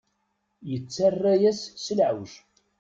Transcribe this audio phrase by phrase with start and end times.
[0.69, 2.31] Yettarra-yas s leɛweǧ.